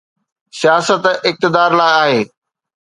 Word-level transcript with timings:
سياست 0.59 1.03
اقتدار 1.29 1.71
لاءِ 1.79 1.95
آهي. 2.03 2.21